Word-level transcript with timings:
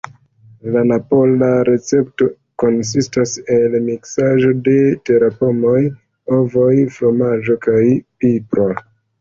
La 0.75 0.81
napola 0.91 1.49
recepto 1.67 2.29
konsistas 2.63 3.35
el 3.57 3.77
miksaĵo 3.89 4.55
de 4.69 4.75
terpomoj, 5.11 5.77
ovoj, 6.41 6.75
fromaĝo 6.97 7.63
kaj 7.69 7.81
pipro. 8.23 8.69